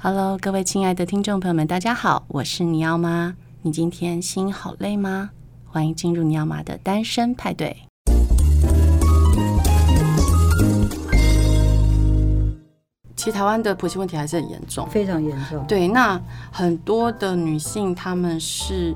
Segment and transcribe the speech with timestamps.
[0.00, 3.34] Hello，各位亲爱的听众朋友们，大家好，我是尼奥妈。
[3.62, 5.30] 你今天心好累吗？
[5.66, 7.76] 欢迎进入尼奥妈的单身派对。
[13.16, 15.66] 其实台湾的婆媳问题还是很严重，非常严重。
[15.66, 16.22] 对，那
[16.52, 18.94] 很多的女性，她们是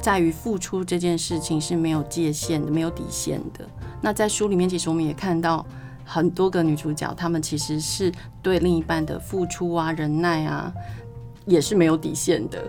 [0.00, 3.68] 在于付出这件事情是没有界限的，没有底线的。
[4.00, 5.66] 那在书里面，其实我们也看到。
[6.06, 8.10] 很多个女主角，她们其实是
[8.40, 10.72] 对另一半的付出啊、忍耐啊，
[11.44, 12.62] 也是没有底线的。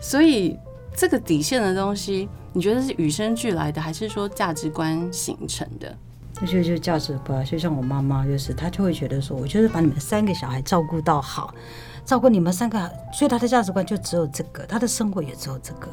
[0.00, 0.56] 所以
[0.94, 5.96] 这个底线的东西，你觉得是与生俱来的，还是说价值观形成的？
[6.40, 11.54] 我觉得就是价值观，就像我妈妈，就是她就会觉得说，我就是把你们三个小孩照顾到好，
[12.04, 12.78] 照顾你们三个，
[13.12, 15.88] 所以她的价值观就只有这个，她的生活也只有这个。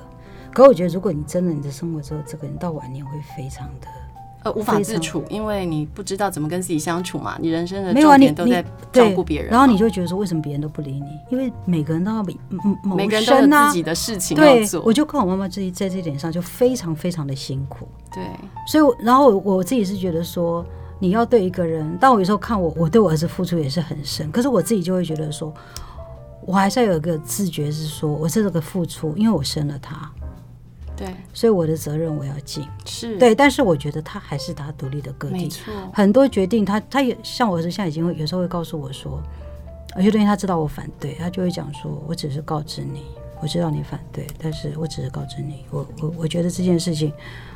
[0.51, 3.87] 可我觉得，如果你真的你的生活只有这个，你到晚年会非常的。
[4.43, 7.37] 呃，无法自处，因为你不知道怎么跟自己相处嘛。
[7.39, 11.05] 你人生的重点都在照顾别人，然后你就觉得说，为什么别人都不理你？
[11.29, 14.79] 因为每个人都要比嗯嗯，每个人都有自己的事情要做。
[14.81, 17.87] 对，我就跟我妈妈自己在这点上就非常非常的辛苦。
[18.11, 18.23] 对，
[18.67, 20.65] 所以然后我自己是觉得说，
[20.97, 25.53] 你要对一个人，但我有时候看我，我对我儿子付出也是很深，可是我自己就会觉得说，
[26.47, 30.11] 我还是要有一个自觉，是说我是这个付出，因为我生了他。
[31.05, 35.51] 对，所以我的责任我要尽，是对，但是我觉得他还是他独立的个体。
[35.93, 39.21] 很多决定他，他也像我儿子，现在已经会有时候会告诉我说，
[39.97, 43.03] 有些东西他知道我反对，他就会讲说，我只是告知你，
[43.41, 47.11] 我知道你反对，但是我只是告知你，我我我觉得这件事情，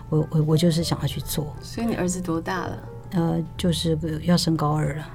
[0.10, 1.54] 我我我就是想要去做。
[1.62, 2.80] 所以你儿子多大了？
[3.12, 5.08] 呃，就是要升高二了。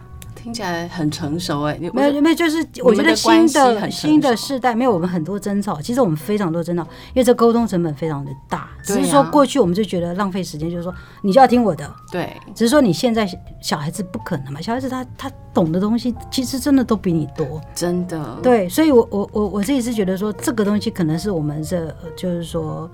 [0.42, 8.70] 听起来很成熟哎，没有没有，就是我觉得新的新的世代没有我们很多争吵，其实我们非常多争吵，因为这沟通成本非常的大。
[8.82, 11.92] 只是说过去我们就觉得浪费时间，就是说你就要听我的。
[12.10, 13.28] 对，只是说你现在
[13.60, 18.38] 小孩子不可能嘛，小孩子他他懂的东西其实真的都比你多，真的。
[18.42, 22.90] 对，所以我我我我自己是觉得说这个东西可能是我们这就是说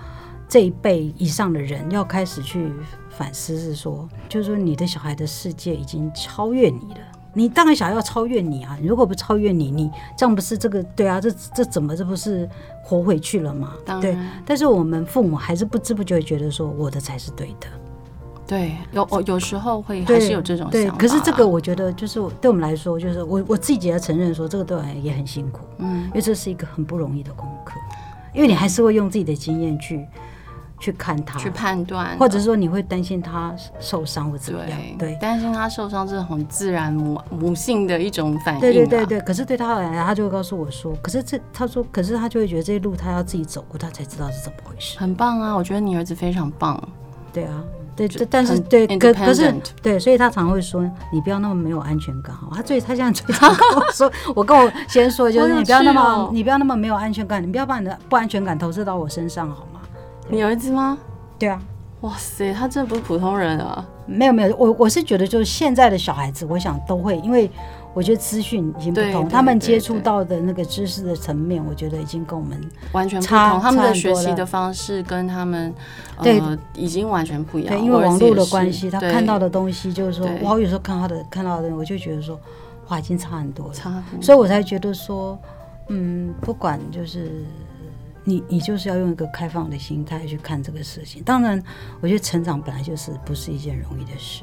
[0.49, 2.73] 这一辈以上的人要开始去
[3.09, 7.01] 反思，是说就是说你的小孩的世界已经超越你了。
[7.37, 8.79] 你当然想要超越你啊！
[8.83, 11.21] 如果不超越你，你这样不是这个对啊？
[11.21, 12.49] 这这怎么这不是
[12.83, 13.75] 活回去了吗？
[14.01, 14.17] 对。
[14.47, 17.67] 但是我们父母还是不知不觉觉得说我的才是对的。
[18.47, 20.73] 对，有我有时候会还是有这种想法。
[20.73, 25.61] 对，可是这个我觉得就是对我们来说，就是我我自己也要承认说这个对我也很辛苦。
[25.77, 27.79] 嗯，因为这是一个很不容易的功课，
[28.33, 30.07] 因为你还是会用自己的经验去。
[30.79, 34.79] 去看他，去判断，或者说你会担心他受伤或怎么样？
[34.99, 38.61] 对，担心他受伤，这是很自然母母性的一种反应。
[38.61, 39.21] 对对对对。
[39.21, 45.55] 可是对他来讲，他就会告诉我说：“可是这，他说，可是他就会觉得这一路他要自己走过，他才知道是怎么回事。”很棒啊！
[45.55, 46.81] 我觉得你儿子非常棒。
[47.33, 50.83] 对啊，对，但是对，可可是对，所以他常会说
[51.13, 59.76] ：“你不要那么没有安全感。”他最他现在最常跟我说：“我跟我先说，就是你不要那么你不要那么没有安全感，你不要把你的不安全感投射到我身上，好吗？”
[60.29, 60.99] 你儿子吗？
[61.39, 61.61] 对啊，
[62.01, 63.87] 哇塞，他真的不是普通人啊！
[64.07, 67.51] 没有没有，我我是觉得就是现在的小孩子，我想都会，因为
[67.95, 72.61] 我觉得资讯已经不同，他们接触到的那个知识的层面，我觉得已经跟我们
[72.93, 75.73] 完全不同，他们的学习的方式跟他们
[76.23, 76.41] 对
[76.75, 77.75] 已经完全不一样。
[77.75, 82.39] 对，因为网络的关系，他看到的东西就是说，我有时候看他的看到的，我就觉得说，
[82.89, 85.39] 哇，已经差很多了，差很多，所以我才觉得说，
[85.89, 87.45] 嗯，不管就是。
[88.29, 91.23] 你你就是要用一个开放的心态去看这个事情。
[91.23, 91.63] 当然，
[92.01, 94.43] 我觉得成长本来就是不是一件容易的事。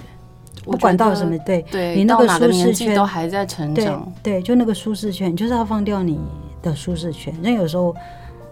[0.64, 4.10] 不管到什么，对，对你那个舒适圈都还在成长。
[4.24, 6.18] 对，对，就那个舒适圈，就是要放掉你
[6.62, 7.36] 的舒适圈。
[7.42, 7.94] 那有时候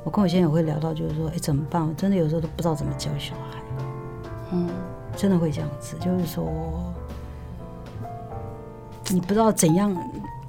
[0.04, 1.82] 我跟我先生也会聊到，就是说，哎，怎么办？
[1.82, 3.62] 我真的有时候都不知道怎么教小孩。
[4.52, 4.68] 嗯，
[5.16, 6.52] 真的会这样子，就是说，
[9.08, 9.96] 你不知道怎样。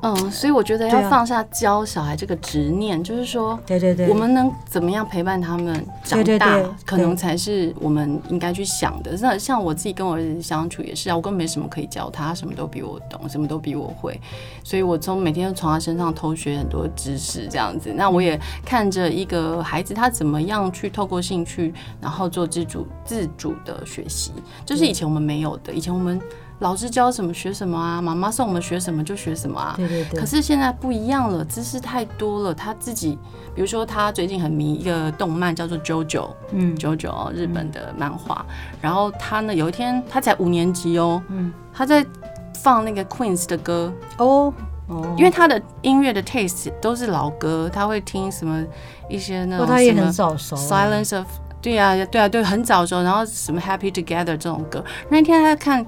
[0.02, 9.16] 嗯，所以我觉得要放下教小孩这个执念，啊、就是说，对对对，我们能怎么样陪伴他们长大，对对对，可能才是我们应该去想的。
[9.20, 14.20] 那像我自己跟我儿子相处也是啊，我根本没什么可以教他，他什么都比我懂，什么都比我会，
[14.64, 17.92] 所以我从每天都从他身上偷学很多知识，这样子。
[17.94, 24.32] 那我也看着一个孩子他怎么样去透过兴趣，然后做自主自主的学习，
[24.66, 26.20] 就是以前我们没有的，以前我们。
[26.62, 29.74] 老师教什么学什么啊，妈妈送我们学什么就学什么啊。
[29.76, 30.20] 对对对。
[30.20, 32.54] 可是现在不一样了，知识太多了。
[32.54, 33.18] 他自己，
[33.52, 38.46] 比如说他最近很迷一个动漫，叫做 JoJo，嗯，JoJo 日本的漫画。
[38.48, 42.06] 嗯、然后他呢，有一天他才五年级哦，嗯，他在
[42.54, 44.54] 放那个 Queen 的歌哦
[44.86, 48.64] 哦，因为他的音乐的 taste 都是老歌，他会听什么
[49.10, 49.76] 一些那种什么。
[49.76, 50.54] 他也很早熟。
[50.54, 51.26] Silence of，
[51.60, 53.02] 对啊对啊对，很早熟。
[53.02, 55.84] 然后什么 Happy Together 这种歌，那天他在看。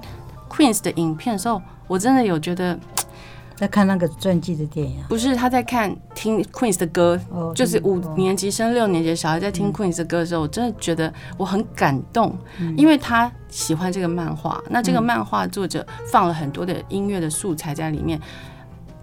[0.49, 2.77] Queen 的影片的时候，我真的有觉得
[3.55, 18.19] 在看那个传记的电影，不是他在看听 Queen 的歌，哦、就是五年级升六年级的小孩在听 Queen 的歌的时候，我真的觉得我很感动，嗯、因为他喜欢这个漫画，那这个漫画作者放了很多的音乐的素材在里面，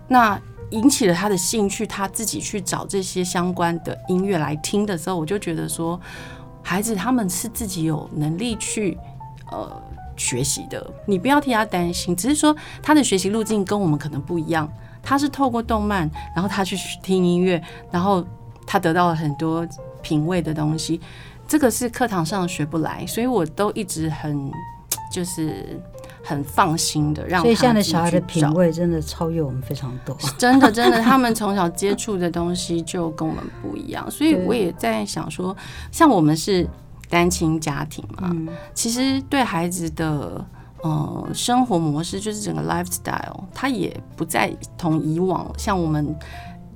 [0.06, 5.98] 那引起了他的兴趣，他自己去找这些相关的音乐来听的时候，我就觉得说，
[6.62, 8.98] 孩子他们是自己有能力去
[9.50, 9.82] 呃。
[10.22, 14.70] 学习的，你不要替他担心，只是说他的学习路径跟我们可能不一样。
[15.02, 17.60] 他是透过动漫，然后他去听音乐，
[17.90, 18.24] 然后
[18.64, 19.66] 他得到了很多
[20.00, 21.00] 品味的东西。
[21.48, 24.48] 这个是课堂上学不来，所以我都一直很
[25.12, 25.80] 就是
[26.22, 27.42] 很放心的让他。
[27.42, 34.08] 所以现在的小孩的品味真的超越我们非常多， 真的真的，他们从小接触的东西就跟我们不一样。
[34.08, 35.56] 所以我也在想说，
[35.90, 36.64] 像我们是。
[37.12, 40.42] 单亲家庭嘛，嗯、其实对孩子的
[40.80, 46.16] 呃生活模式，就是整个 lifestyle，他也不再同以往像我们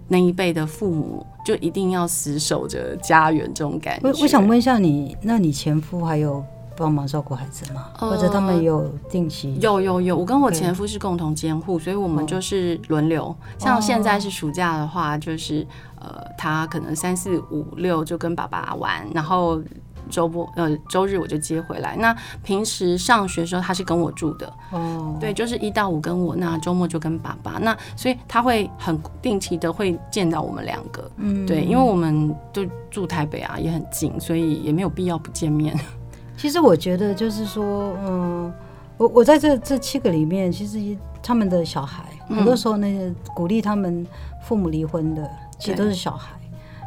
[0.08, 4.06] 那一辈的父母，就一定要死守着家园这种感觉。
[4.06, 6.44] 我我想问一下你，那你前夫还有
[6.76, 7.86] 帮忙照顾孩子吗？
[7.98, 9.58] 呃、或者他们有定期？
[9.62, 13.24] 有有有，我跟我前夫是共同监护，所以我们就是轮流。
[13.24, 15.66] 哦、像现在是暑假的话，就是
[15.98, 19.62] 呃，他可能三四五六就跟爸爸玩，然后。
[20.10, 21.96] 周末呃周日我就接回来。
[21.96, 27.58] 那平时上学的时候他是跟我住的哦，对，就是一到五跟我，那周末就跟爸爸。
[27.60, 35.78] 那所以他会很定期的会见到我们两个，嗯，对，因为我们都住台北啊，也很近，所以也没有必要不见面。
[36.36, 38.52] 其实我觉得就是说，嗯，
[38.98, 44.06] 我我在这这七个里面，其实他们的小孩很多时候那些鼓励他们
[44.42, 46.36] 父母离婚的，其实都是小孩，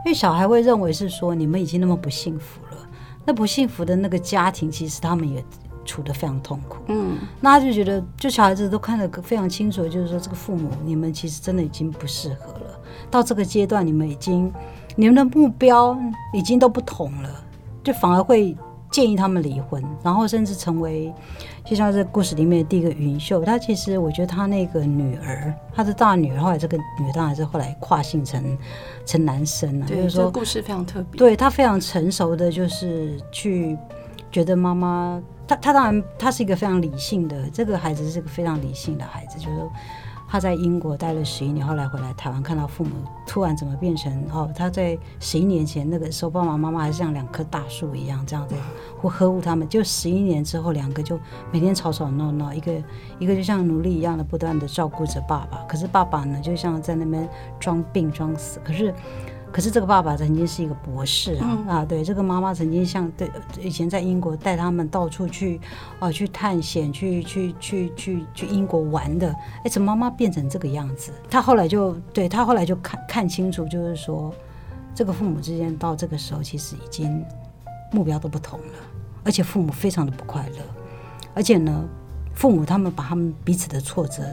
[0.05, 2.59] 因为小孩会认为是说你们已经那么不幸福。
[3.29, 5.45] 那不幸福的那个家庭，其实他们也
[5.85, 6.79] 处得非常痛苦。
[6.87, 12.79] 嗯，那他就觉得，就小孩子都看得非常清楚，就是说这个父母，你们其实真的已经不适合了。
[13.11, 14.51] 到这个阶段，你们已经，
[14.95, 15.95] 你们的目标
[16.33, 17.29] 已经都不同了，
[17.83, 18.57] 就反而会。
[18.91, 21.13] 建议他们离婚，然后甚至成为，
[21.63, 23.43] 就像这故事里面的第一个云秀。
[23.43, 28.57] 她其实，我觉得她那个女儿，她的大女儿，后来这个女儿当然是后来跨性成
[29.05, 29.85] 成男生了。
[29.85, 31.17] 对，就是说，这个故事非常特别。
[31.17, 33.77] 对，她非常成熟的，就是去
[34.31, 39.69] 觉得妈妈，她她当然她是一个非常理性的，这个孩子是个非常理性的孩子，就是。
[40.31, 42.91] 他在英国待了十一年，后来回来台湾，看到父母
[43.25, 48.53] 突然怎么变成哦，他在十一年前那个时候，爸爸妈妈还是像两棵大树一样这样子，
[49.01, 49.67] 或呵护他们。
[49.67, 51.19] 就十一年之后，两个就
[51.51, 52.71] 每天吵吵闹闹，一个
[53.17, 57.27] 一个就像奴隶一样的不断的照顾着爸爸，可是爸爸呢，就像在那边
[57.59, 58.93] 装病装死，可是。
[59.51, 61.85] 可是这个爸爸曾经是一个博士啊、嗯、啊！
[61.85, 63.29] 对，这个妈妈曾经像对
[63.59, 65.59] 以前在英国带他们到处去
[65.99, 69.33] 啊去探险，去去去去去英国玩的。
[69.63, 71.11] 哎，怎么妈妈变成这个样子？
[71.29, 74.31] 他后来就对他后来就看看清楚，就是说
[74.93, 77.25] 这个父母之间到这个时候其实已经
[77.91, 78.73] 目标都不同了，
[79.23, 80.57] 而且父母非常的不快乐，
[81.33, 81.83] 而且呢，
[82.35, 84.23] 父母他们把他们彼此的挫折。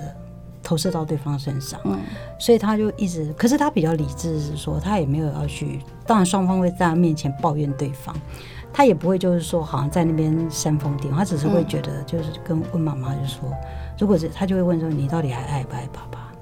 [0.67, 1.97] 投射到对方身上，嗯，
[2.41, 8.13] 所以他就一直，可是他比较理智，是说他也没有要去，当然双方会在他面前抱怨对方，
[8.73, 13.49] 他也不会就是说好像在那边煽风点，他只是会觉得就是跟问妈妈就说，
[13.97, 16.33] 如果是他就会问说你到底还爱不爱爸爸？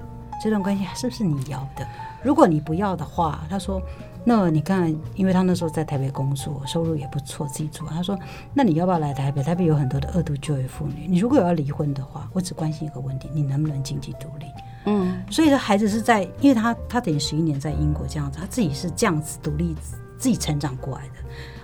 [0.43, 1.85] 这段关系是不是你要的？
[2.23, 3.79] 如果你不要的话，他说。
[4.27, 7.87] 那你看，因为他那时候在台北工作，收入也不错，自己做。
[7.87, 8.17] 他说
[8.55, 9.43] ：“那你要不要来台北？
[9.43, 11.05] 台北有很多的二度就业妇女。
[11.07, 14.45] 你如果要离婚的话，我只关心一个问题：你能不能经济独立？”
[14.87, 19.75] 嗯，所以这孩子是在，因为他他等于十一年在英国这样子，他自己是这样子独立
[20.17, 21.13] 自己成长过来的。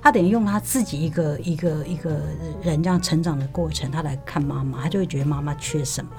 [0.01, 2.19] 他等于用他自己一个一个一个
[2.62, 6.12] 人这样成长的过程，他来看妈妈，他就会觉得妈妈缺什么。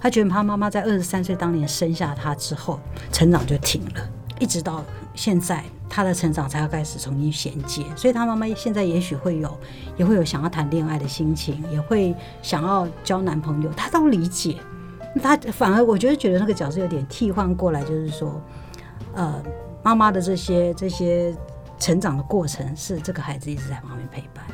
[0.00, 2.78] 他觉得他妈妈在二十三岁当年生下他之后，
[3.12, 5.62] 成长就停了，一直到现在。
[5.92, 9.58] 他的成长才要开始重新衔接，所以他妈妈现在也许会有，
[9.96, 14.56] 也会有想要谈恋爱的心情，也会想要交男朋友，他都理解。
[15.20, 18.40] 他反而我觉得觉得那个角色有点替换过来，就是说，
[19.14, 19.42] 呃，
[19.82, 21.36] 妈妈的这些这些
[21.76, 24.44] 成长的过程是这个孩子一直在旁边陪伴，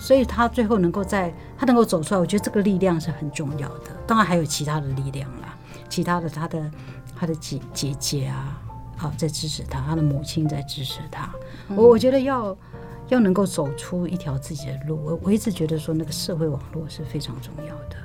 [0.00, 3.92] 所以他最后能够在他能够走出来，我觉得这个力量是很重要的。
[4.08, 5.56] 当然还有其他的力量啦，
[5.88, 6.68] 其他的他的
[7.16, 8.60] 他的姐姐姐啊。
[8.98, 11.30] 好，在支持他，他的母亲在支持他。
[11.68, 12.54] 我我觉得要
[13.08, 17.96] 要能够走出一条自己的路，我我一直觉得说那个社会网络是非常重要的。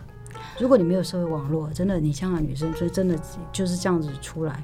[0.60, 3.20] 如果你没有社会网络，真的，你香港女生，所以真的
[3.52, 4.64] 就是这样子出来。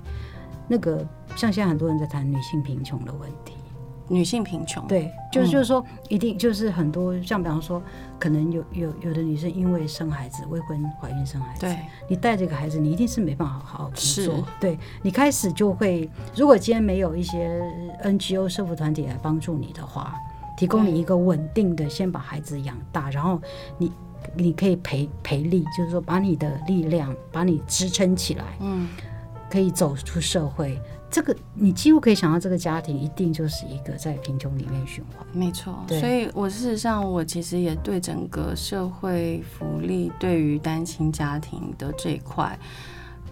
[0.68, 0.98] 那个
[1.36, 3.56] 像现在很多人在谈女性贫穷的问题，
[4.10, 4.86] 女性贫穷。
[4.88, 7.82] 对，就是就是说，一定就是很多像比方说，
[8.20, 14.02] 可能有有有的女生因为生孩子，未婚怀孕生孩子，对，你带这个孩子，你一定是没办法好好工作。
[14.02, 17.62] 是对，你开始就会，如果今天没有一些
[18.04, 20.16] NGO 社福团体来帮助你的话，
[20.58, 23.42] 提供你一个稳定的，先把孩子养大，然后
[23.78, 23.92] 你。
[24.36, 28.88] 你可以赔赔力，就是说把你的力量把你支撑起来，嗯，
[29.50, 30.78] 可以走出社会。
[31.10, 35.26] 这个你几乎可以想到，这个家庭一定就是一个在贫穷里面循环。
[35.34, 42.58] 没错，所以我事实上我其实也对整个社会福利对于单亲家庭的这一块。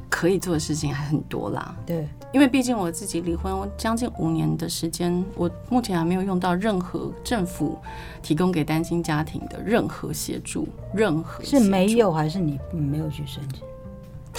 [0.10, 7.78] 可以做的事情还很多啦，对，因为毕竟我自己离婚将近五年的时间，我目前还没有用到任何政府
[8.22, 13.62] 提供给单亲家庭的任何协助，任何是没有还是你没有去申请？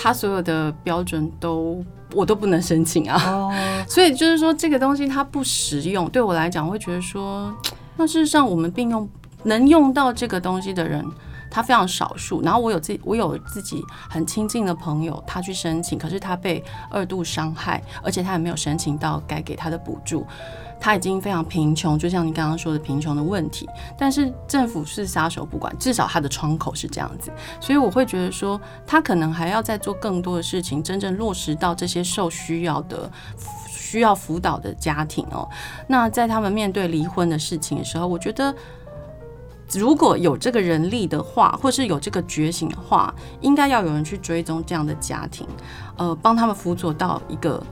[0.01, 3.53] 他所有的标准都我都不能申请啊，哦，
[3.89, 7.53] 所以就是说这个东西它不实用，对我来讲，我会觉得说，
[7.97, 9.09] 那事实上我们并用
[9.43, 11.05] 能用到这个东西的人。
[11.51, 20.27] 他非常少数，然后我有自己，我有自己很亲近的朋友，他去申请，可是他被二度伤害，而且他也没有申请到该给他的补助，
[20.81, 27.31] 他已经非常贫穷，就像你刚刚说的贫穷的问题，但是政府是撒手不管，至少他的窗口是这样子，
[27.61, 33.11] 所以我会觉得说，他可能还要再做更多的事情，真正落实到这些受需要的、
[33.69, 35.49] 需要辅导的家庭哦。
[35.87, 38.55] 那在他们面对离婚的事情的时候，我觉得。
[39.75, 45.47] 如果有这个人力的话，或是有这个觉醒的话，应该要有人去追踪这样的家庭，
[45.99, 47.63] 呃，帮他们辅佐到一个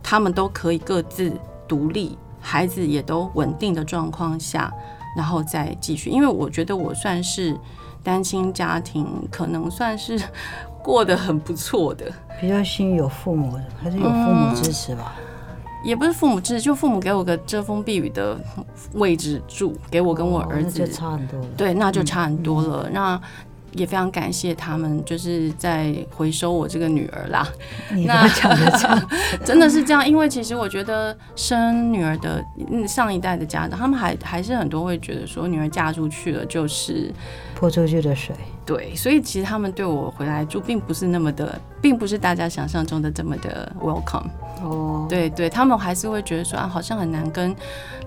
[0.00, 1.32] 他们都可以各自
[1.66, 4.72] 独立，孩子也都稳定的状况下，
[5.16, 6.10] 然后再继续。
[6.10, 7.56] 因为我觉得我算是
[8.02, 10.20] 单亲家庭，可能算是
[10.82, 15.14] 过得很不错的，比较幸运有父母的，还是有父母支持吧。
[15.18, 15.24] 嗯
[15.82, 18.38] 也不是父母支持，就父母给我个遮风避雨的
[18.92, 21.46] 位置住，给我跟我儿子，哦、差很多了。
[21.56, 22.82] 对，那就差很多了。
[22.84, 23.22] 嗯、那
[23.72, 27.46] 也非常感谢他们，就是在回收我这个女儿啦。
[27.94, 29.10] 你不要讲的这样，
[29.44, 32.44] 真的是这样，因为其实我觉得生女儿的
[32.86, 37.12] 上一代的家长，他们还还是很多会觉得说，女儿嫁出去了就是
[37.54, 38.34] 泼出去的水。
[38.66, 44.28] 对，所以其实他们对我回来住，并不是那么的，并不是大家想象中的这么的 welcome。
[44.62, 47.54] 哦，对对，他们还是会觉得说啊，好像很难跟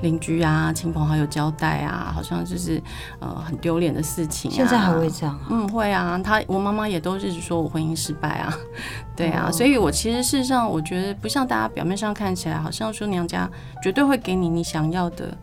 [0.01, 2.81] 邻居啊、亲朋好友交代啊，好像就是
[3.19, 4.53] 呃很丢脸的事情啊。
[4.53, 5.48] 现在还会这样啊？
[5.50, 6.19] 嗯，会啊。
[6.24, 8.53] 他我妈妈也都一直说我婚姻失败啊。
[9.15, 13.50] 对啊，所以我其实事实上，我觉得不像大家表面上看起来，好像说娘家
[13.81, 15.38] 绝对会给你你想要的。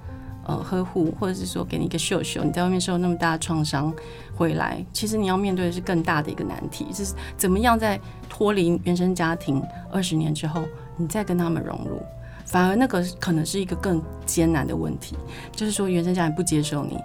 [0.47, 3.93] 呃，呵护，或者是说给你一个秀秀，你在外面受那么大的创伤
[4.35, 9.62] 回来，其实你要面对的是更大的一个难题，就是怎么样在脱离原生家庭
[9.93, 10.64] 二十年之后，
[11.00, 12.00] 你再跟他们融入，
[12.45, 15.16] 反而那个可能是一个更艰难的问题，
[15.52, 16.99] 就是说原生家庭不接受你，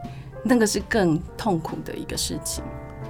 [0.44, 2.64] 那个是更痛苦的一个事情。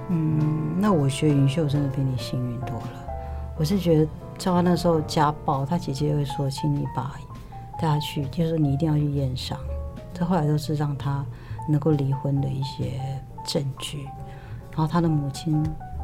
[0.08, 3.04] 嗯，那我学云秀真的比你幸运多了。
[3.58, 7.16] 我是觉得，像他那时候家暴，他姐姐会说，请你把
[7.80, 9.58] 带他去，就是你一定要去验伤。
[10.14, 11.24] 这后来都是让他
[11.68, 13.00] 能够离婚的一些
[13.44, 14.04] 证据，
[14.70, 15.62] 然后他的母亲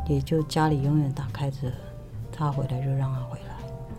[0.09, 1.59] 也就家里永远打开着，
[2.33, 3.52] 他回来就让他回来。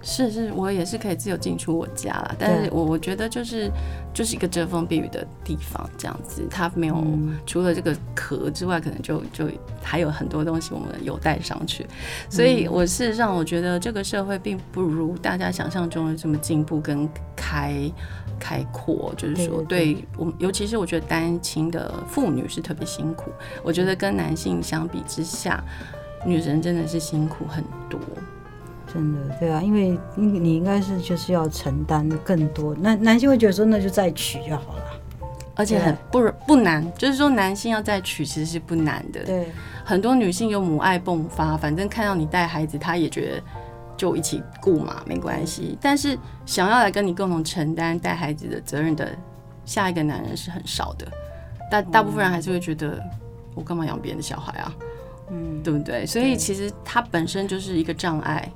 [0.04, 3.72] 是是，我也是可以自由进出我家啦，但是我我觉得就是
[4.14, 9.50] 就是一个遮风避雨的地方，这样子，它没有、嗯、除了这个壳之外，可能就就
[9.82, 11.88] 还有很多东西我们有带上去，
[12.30, 17.90] 所以我事实上我觉得这个社会并不如大家想象中的这么进步跟开
[18.38, 23.32] 开阔，就是说对我们，尤其是我觉得单亲的妇女是特别辛苦，
[23.64, 25.64] 我觉得跟男性相比之下，
[26.26, 27.98] 女人真的是辛苦很多。
[28.94, 34.84] 真的，对啊，因为你你应该是就是要承担更多，那男性会觉得说那就再娶就好了，
[35.56, 39.24] 而且很不不难，就是说男性要再娶其实是不难的。
[39.24, 39.48] 对，
[39.84, 43.44] 很多女性有母爱迸发，反正看到你带孩子，她也觉得
[43.98, 45.76] 就一起顾嘛，没关系。
[45.82, 49.10] 但是想要来跟你共同承担带孩子的责任的
[49.66, 51.08] 下一个男人是很少的，
[51.72, 53.02] 大大部分人还是会觉得
[53.56, 54.72] 我干嘛养别人的小孩啊？
[55.32, 56.06] 嗯，对不对？
[56.06, 58.48] 所以其实它本身就是一个障碍。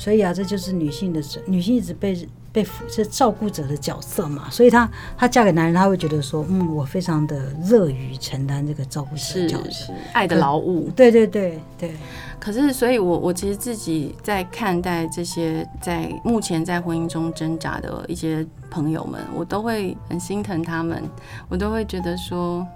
[0.00, 4.48] 所以啊，这就是女性的女性一直被被是照顾者的角色嘛。
[4.48, 10.88] 所以她她嫁给男人，她会觉得说，嗯，我非常的乐于承担这个照顾者的角色，爱的劳务。
[10.96, 11.92] 对对对对。
[12.38, 21.04] 可是，所以我我其实自己在看待这些在目前在婚姻中挣扎的一些朋友们，我都会很心疼他们，
[21.50, 22.66] 我都会觉得说，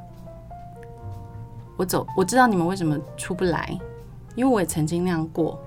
[1.78, 3.74] 我走，我知道你们为什么出不来，
[4.34, 5.58] 因为我也曾经那样过。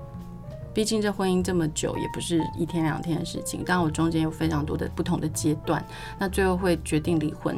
[0.74, 3.64] 毕竟这婚姻这么久，也不是一天两天的事情。
[3.64, 5.84] 当然，我中间有非常多的不同的阶段，
[6.18, 7.56] 那最后会决定离婚。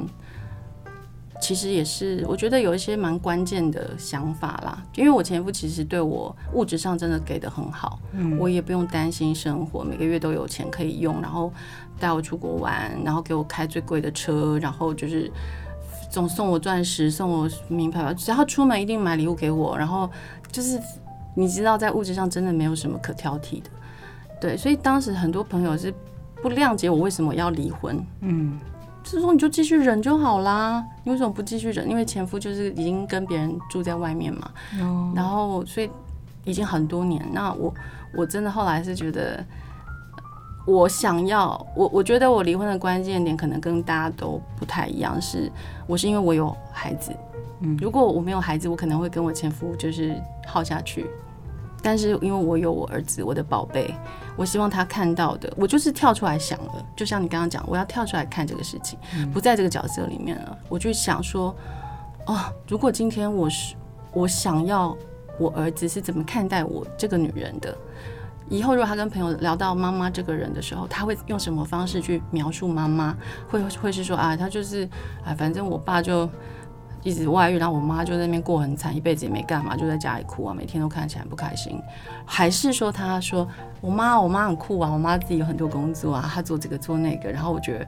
[1.42, 4.82] 其实也是，我觉得有一些蛮关键的想法啦。
[4.94, 11.50] 因为我前夫其实对我物质上真的给的很好，嗯，我也不用担心生活，每个月都有钱可以用，然后
[11.98, 15.32] 带我出国玩，然后给我开最贵的车，然后就是
[16.10, 20.10] 总送我钻石，送我名牌包，只要出门一定买礼物给我，然后
[20.52, 20.78] 就是
[21.34, 23.70] 你知道，在物质上真的没有什么可挑剔的，
[24.40, 25.92] 对，所以当时很多朋友是
[26.42, 28.58] 不谅解我为什么要离婚，嗯。
[29.02, 30.84] 就是说，你就继续忍就好啦。
[31.04, 31.88] 你为什么不继续忍？
[31.88, 34.50] 因为前夫就是已经跟别人住在外面嘛。
[34.78, 35.16] Oh.
[35.16, 35.90] 然后，所以
[36.44, 37.26] 已经很多年。
[37.32, 37.74] 那我
[38.14, 39.42] 我真的后来是觉得，
[40.66, 45.50] 我想要我我觉得我离婚的关键点可能跟大家都不太一样，是
[45.86, 47.10] 我是因为我有孩子。
[47.60, 50.14] 嗯，如果我没有孩子，我可能会跟我前夫就是
[50.46, 51.06] 耗下去。
[51.82, 53.94] 但是因为我有我儿子，我的宝贝，
[54.36, 58.98] 我希望他看到的，我就是跳出来想了，就像你刚刚讲，我要跳出来看这个事情，
[59.32, 61.56] 不在这个角色里面了，我就想说，
[62.26, 62.38] 哦，
[62.68, 63.74] 如果今天我是
[64.12, 64.94] 我想要
[65.38, 67.74] 我儿子是怎么看待我这个女人的，
[68.50, 73.16] 以后如果他跟朋友聊到妈妈这个人的时候，他会用什么方式去描述妈妈？
[73.48, 74.86] 会会是说啊，他就是
[75.24, 76.28] 啊，反正我爸就。
[77.02, 81.80] 一直外遇，然后我妈就在那边过很惨，一辈子也没干嘛，就在家里哭啊，每天都看起来不开心。
[82.26, 83.48] 还是说，她说
[83.80, 87.30] 我妈，我妈很酷啊，我妈自己有很多工作啊，她做这个做那个。
[87.30, 87.86] 然后我觉得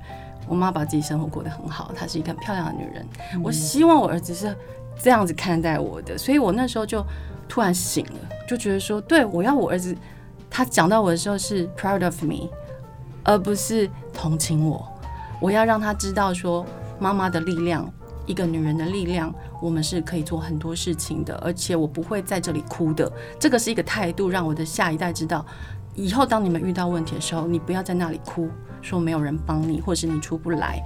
[0.49, 3.07] 我妈把自己生活过得很好，她是一个很漂亮的女人。
[3.35, 3.43] 嗯。
[3.45, 4.57] 我希望我儿子是
[4.99, 7.05] 这样子看待我的，所以我那时候就
[7.49, 9.95] 突然醒了，就觉得说，对，我要我儿子，
[10.49, 12.49] 他讲到我的时候是 proud of me，
[13.25, 14.89] 而不是同情我。
[15.39, 16.65] 我要让他知道说
[16.99, 17.93] 妈妈的力量。
[18.27, 23.11] 一个女人的力量，我们是可以做很多事情的，而且我不会在这里哭的。
[23.39, 25.45] 这个是一个态度，让我的下一代知道，
[25.95, 28.49] 以后当你们遇到问题的时候，你不要在那里哭，
[28.81, 30.83] 说没有人帮你，或是你出不来，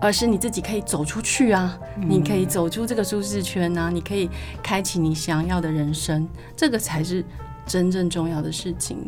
[0.00, 4.28] 而是你自己可以走出去啊，你可以走出这个舒适圈啊，你可以
[4.62, 7.24] 开启你想要的人生，这个才是。
[7.66, 8.98] 真正重要的事情，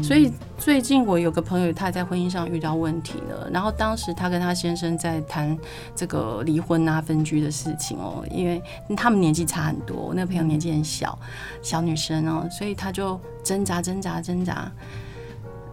[0.00, 3.50] 所以最近我有个朋友，他在婚姻上遇到问题了。
[3.52, 5.58] 然后当时他跟他先生在谈
[5.96, 8.62] 这个离婚啊、分居的事情哦，因为
[8.96, 11.18] 他们年纪差很多，我那个朋友年纪很小，
[11.62, 14.70] 小女生哦，所以他就挣扎、挣扎、挣扎。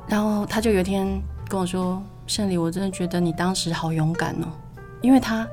[0.07, 4.47] 然后他就有一天跟我说：“胜利，我真的觉得你当时好勇敢哦，
[5.01, 5.47] 因为他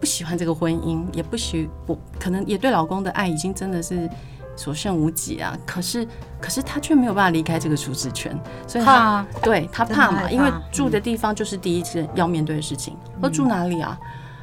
[0.00, 4.08] 不喜欢这个婚姻，也不喜不可能也对老公的爱已经真的是。”
[4.54, 5.56] 所剩无几啊！
[5.66, 6.06] 可是，
[6.40, 12.96] 可是他却没有办法离开这个舒适圈，所以他对他怕嘛，因为住的地方就是第一次要面对的事情。
[13.20, 13.98] 我住哪里啊？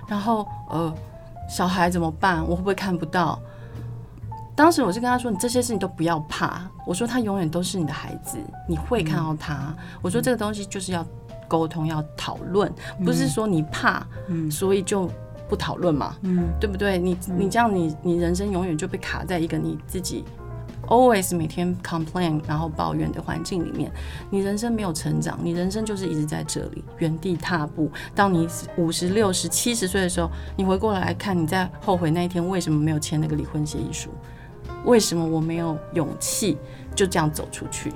[0.07, 0.93] 然后呃，
[1.49, 2.41] 小孩怎么办？
[2.47, 3.39] 我会不会看不到？
[4.55, 11.05] 当时我是跟他说：“你这些事情都不要怕。”我说：“他永远都是你的孩子，你会看到他。”我说：“这个东西就是要
[11.47, 12.69] 沟通，要讨论，
[13.05, 14.05] 不是说你怕，
[14.51, 15.09] 所以就。”
[15.49, 16.99] 不讨论嘛，嗯，对不对？
[16.99, 20.23] 你你这样你，你你人生永远就被卡在一个你自己
[20.87, 23.91] always 每天 complain 然后抱怨的环境里面，
[24.29, 27.91] 你人生没有成长，你人生就是一直在这里原地踏步。
[28.13, 34.09] 当你五十六十七十岁的时候，你回过来看，你在后悔那一天为什么没有签那个离婚协议书？
[34.85, 36.57] 为什么我没有勇气
[36.95, 37.91] 就这样走出去？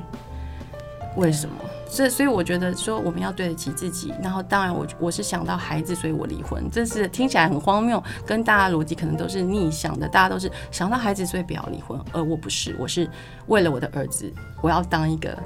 [1.15, 1.55] 为什么？
[1.93, 4.11] 所以，所以我觉得说我们要对得起自己。
[4.19, 6.67] 然后，当然我我是想到孩子，所以我离婚。
[6.71, 10.07] 这是听起来很荒谬，跟大家逻辑可能都是逆向的。
[10.07, 13.07] 大家都是想到孩子，所以不要离婚，而我不是，我是
[13.45, 15.37] 为了我的儿子，我要当一个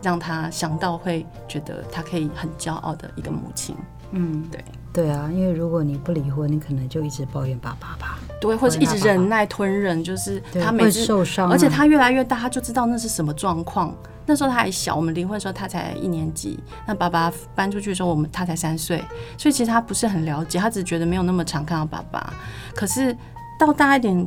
[0.00, 3.76] 让他想到会觉得他可以很骄傲的一个母亲。
[4.12, 13.94] 嗯，对对啊，因为如果你不离婚，你可能就一直抱怨爸爸吧，对，或者一直忍耐吞忍，就是他每次受伤，而且他越来越大，他就知道那是什么状况。
[14.26, 16.58] 那时候他还小，我们离婚的时候他才一年级。
[16.86, 19.04] 那爸爸搬出去的时候，我们他才三岁，
[19.36, 22.32] 所以其实他不是很了解，他只觉得没有那么常看到爸爸。
[22.74, 23.14] 可是
[23.58, 24.26] 到大一点，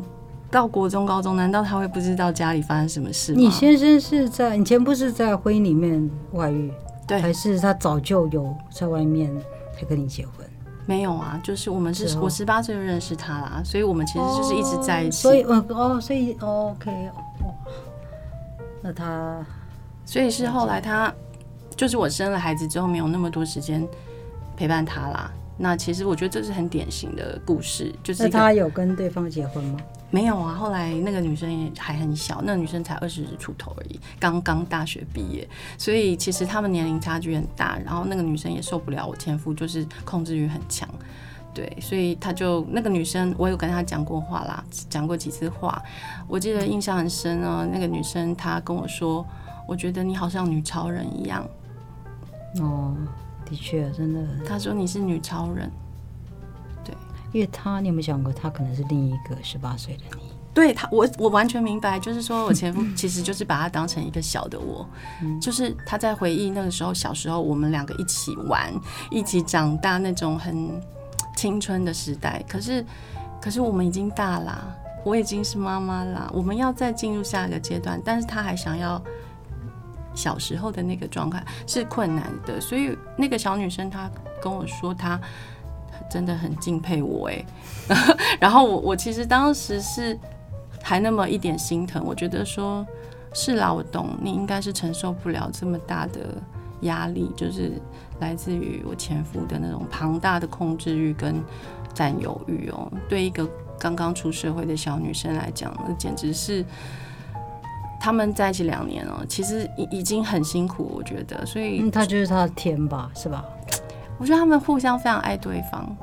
[0.51, 3.39] 到国中、高中，难道他会不知道家里发生什么事吗？
[3.39, 6.71] 你先生是在以前不是在婚姻里面外遇，
[7.07, 9.35] 对，还是他早就有在外面
[9.75, 10.45] 才跟你结婚？
[10.85, 15.23] 没有啊，就是我们是，是我十八岁就认识他啦，所以我们其实就是一直在一起。
[15.23, 16.91] 所以，哦，哦，所以，哦，OK，
[17.41, 17.53] 哇，
[18.83, 19.45] 那他。
[20.07, 21.13] 所以是后来他，
[21.75, 23.85] 就是我生了孩子之后没有那么多时间
[24.55, 25.29] 陪伴他啦。
[25.57, 29.79] 那其实我觉得这是很典型的故事，就是他有跟对方结婚吗？
[30.09, 30.53] 没有啊。
[30.53, 35.45] 后来那个女生也还很小，那个女生才二十出头而已，刚刚大学毕业。
[35.77, 40.87] 所以其实他们年龄差距很大，然后那个女生也受不了我前夫，就是控制欲很强。
[41.53, 45.81] 对，所以他就那个女生，我有跟她讲过话啦，讲过几次话，
[46.27, 47.67] 我记得印象很深哦。
[47.73, 49.25] 那个女生她跟我说，
[49.67, 51.47] 我觉得你好像女超人一样。
[52.61, 52.95] 哦，
[53.45, 54.19] 的确，真的。
[54.45, 55.69] 他说你是女超人，
[56.83, 56.95] 对，
[57.33, 60.31] 因为他你有没有想过，他可能是另一个十八岁的你。
[60.53, 64.83] 对他，我我完全明白，就是说我前夫其实就是把他当成一个小的我，
[65.21, 68.73] 嗯、 就是他在回忆那个时候小时候我们两个一起玩、
[69.11, 70.81] 一起长大那种很
[71.35, 72.43] 青春的时代。
[72.49, 72.83] 可是，
[73.39, 74.75] 可是我们已经大了，
[75.05, 78.99] 我已经是妈妈啦，我们要再进入下一个阶段，但是他还想要
[80.17, 82.59] 小时候的那个状态是困难的。
[82.59, 84.09] 所以那个小女生她
[84.41, 85.19] 跟我说，她
[86.09, 87.45] 真的很敬佩我哎，
[88.41, 90.17] 然后我我其实当时是。
[90.83, 92.85] 还那么一点心疼，我觉得说
[93.33, 96.41] 是啦，我懂你应该是承受不了这么大的
[96.81, 97.73] 压力，就是
[98.21, 101.43] 来自于我前夫的那种庞大的控制欲跟
[101.93, 102.89] 占有欲哦。
[103.09, 103.45] 对一个
[103.77, 106.63] 刚刚出社会的小女生来讲，那简直是
[107.99, 111.45] 他们在一起两年了，其实已已经很辛苦，我觉得。
[111.45, 113.43] 所以他就是他的天吧，是吧？
[114.17, 115.97] 我觉得他们互相非常爱对方。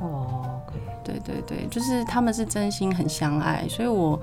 [0.00, 0.44] 哦。
[1.04, 4.20] 对对对，就是他们是真心很相爱，所以我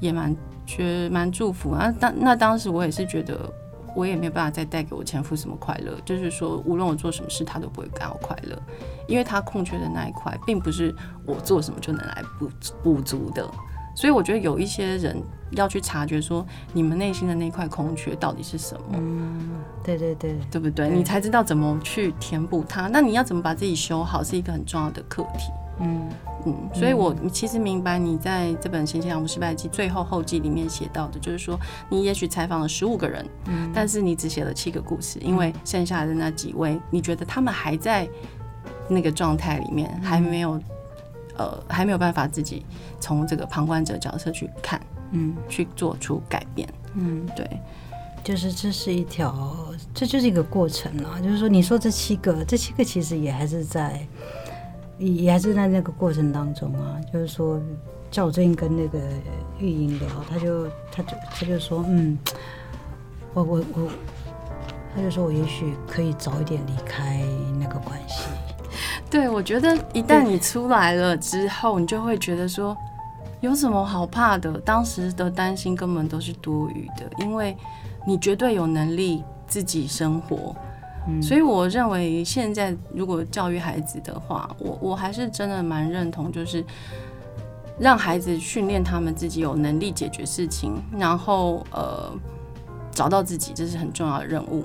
[0.00, 1.94] 也蛮觉蛮祝福啊。
[2.00, 3.38] 当那当时我也是觉得，
[3.94, 8.58] 我也没有办法再带给我前夫什么快乐，就是说无论我做什么事，他都不会感到快乐，
[9.06, 10.94] 因为他空缺的那一块，并不是
[11.26, 12.50] 我做什么就能来补
[12.82, 13.46] 补足的。
[14.02, 15.16] 所以我觉得有一些人
[15.52, 18.84] 要去察觉说，你们内心的那块空缺到底是什么？
[18.94, 19.50] 嗯，
[19.84, 20.88] 对对对，对不对？
[20.88, 22.88] 对你才知道怎么去填补它。
[22.88, 25.52] 那你要怎么把自己修好，是一个很重要的课题。
[25.78, 26.08] 嗯
[26.46, 31.56] 嗯，所以我其实明白你在这本《贤妻良母失败记》最后后记里面写到的，就是说
[31.88, 38.08] 你也许采访了十五个人，嗯，但是你只写了七个故事，因为剩下的那几位，你觉得他们还在
[38.88, 40.60] 那个状态里面，还没有
[41.36, 42.64] 呃，还没有办法自己
[43.00, 44.80] 从这个旁观者角色去看，
[45.12, 47.48] 嗯，去做出改变，嗯，对，
[48.24, 49.56] 就是这是一条，
[49.94, 54.06] 这就是一个过程啊，就是说你说这七个，这七个其实也还是在。
[54.98, 57.60] 也还是在那个过程当中啊，就是说，
[58.12, 59.00] 像我最近跟那个
[59.58, 62.16] 玉莹聊，他就他就他就说，嗯，
[63.34, 63.90] 我我我，
[64.94, 67.20] 他就说我也许可以早一点离开
[67.58, 68.26] 那个关系。
[69.12, 72.74] 对，我觉得一旦你出来了之后，你就会觉得说，
[73.42, 74.50] 有什么好怕的？
[74.60, 77.54] 当时的担心根本都是多余的，因为
[78.06, 80.56] 你绝对有能力自己生活。
[81.20, 86.64] 所以我认为，现在如果教育孩子的话，我我还是真的蛮认同，就是
[87.78, 92.10] 让孩子训练他们自己有能力解决事情，然后呃
[92.90, 94.64] 找到自己，这是很重要的任务。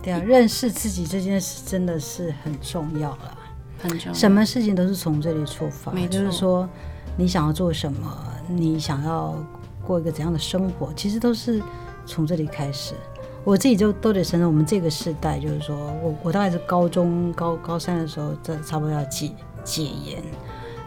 [0.00, 3.38] 对啊，认识自己这件事真的是很重要了，
[3.88, 4.14] 很重要。
[4.14, 5.92] 什么事情都是从这里出发。
[6.08, 6.68] 就是说
[7.16, 8.16] 你想要做什么，
[8.48, 9.36] 你想要
[9.86, 11.62] 过一个怎样的生活，其实都是
[12.04, 12.94] 从这里开始。
[13.44, 19.30] 我自己就都得承认，我们这个时代，就是说我我大概是高中高高三的时候，这差不多要戒
[19.62, 20.22] 戒烟，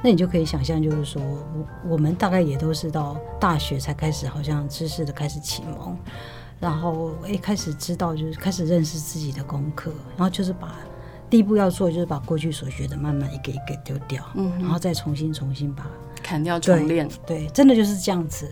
[0.04, 5.96] 那你就可以想象，就是说我我们大概也都是到大学才开始，好像知识的开始启蒙，
[6.60, 10.78] 然后一开始知道就是开始认识自己的功课，然后就是把
[11.30, 15.88] 第一步要做，就是把过去所学的慢慢一个一个丢掉，嗯，然后再重新重新把
[16.24, 18.50] 砍掉重练，对，真的就是这样子，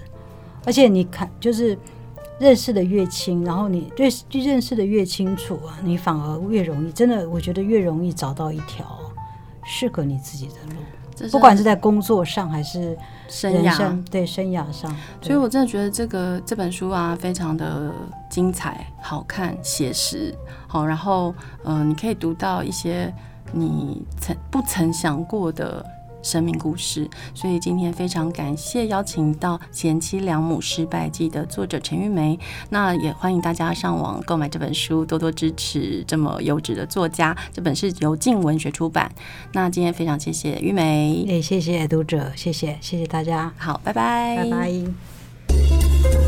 [0.65, 1.77] 而且你看就是。
[2.37, 6.91] 认识的越清，然后你对就认识的越清楚啊，你反而越容易。
[6.91, 8.99] 真的，我觉得越容易找到一条
[9.63, 10.75] 适合你自己的路，
[11.31, 12.97] 不管是在工作上还是
[13.27, 14.95] 生涯，对生涯上。
[15.21, 17.91] 所以我真的觉得这个这本书啊，非常的
[18.29, 20.33] 精彩、好看、写实。
[20.67, 23.13] 好，然后嗯、呃，你可以读到一些
[23.51, 25.85] 你曾不曾想过的。
[26.25, 32.37] 生命故事，所以今天非常感谢邀请到《贤妻良母失败记》的作者陈玉梅，
[32.69, 37.37] 那也欢迎大家上网购买这本书，多多支持这么优质的作家。
[37.53, 39.11] 这本是由静文学出版。
[39.53, 46.24] 那今天非常谢谢玉梅，也谢谢读者，谢谢谢谢大家，好，拜拜，拜拜。